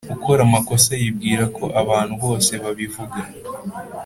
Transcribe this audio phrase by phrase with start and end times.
[0.15, 3.19] ukora amakosa yibwira ko abantu bose babivuga.